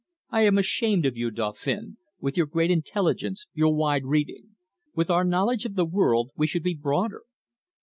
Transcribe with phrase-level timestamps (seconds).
[0.31, 4.55] I am ashamed of you, Dauphin, with your great intelligence, your wide reading.
[4.95, 7.21] With our knowledge of the world we should be broader."